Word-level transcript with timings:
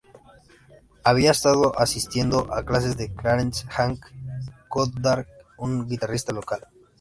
Había 1.03 1.29
estado 1.29 1.77
asistiendo 1.77 2.51
a 2.55 2.63
clases 2.65 2.95
con 2.95 3.05
Clarence 3.17 3.67
"Hank" 3.69 4.03
Goddard, 4.67 5.27
un 5.59 5.87
guitarrista 5.87 6.33
local. 6.33 6.61